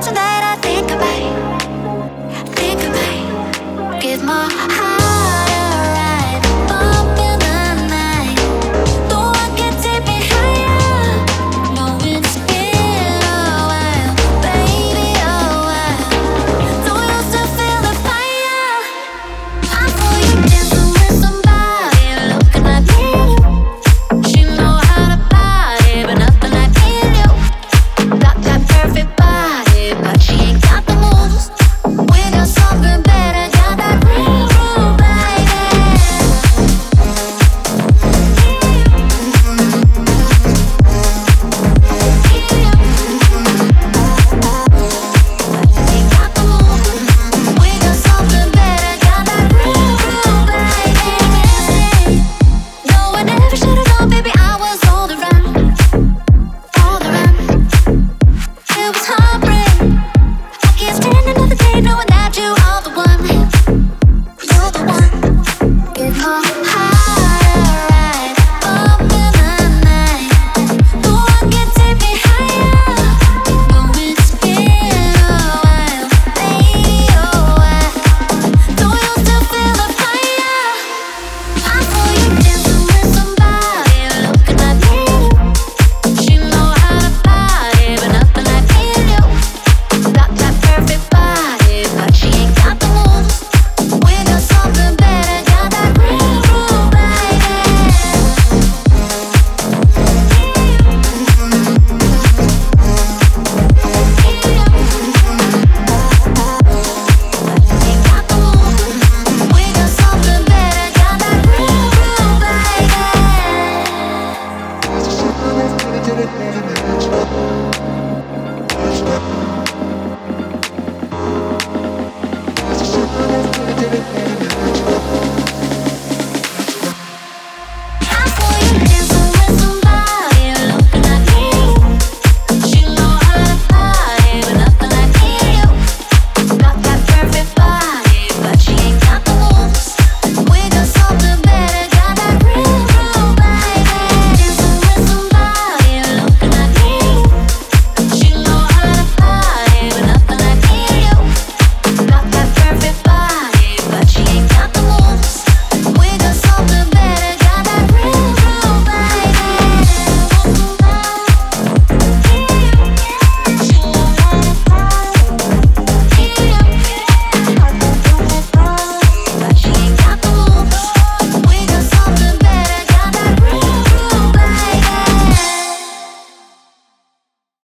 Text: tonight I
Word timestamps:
tonight 0.00 0.56
I 0.56 0.59